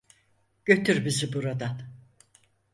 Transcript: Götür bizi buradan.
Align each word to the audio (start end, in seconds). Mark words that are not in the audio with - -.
Götür 0.65 1.05
bizi 1.05 1.33
buradan. 1.33 1.81